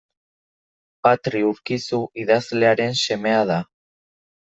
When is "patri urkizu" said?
1.09-2.01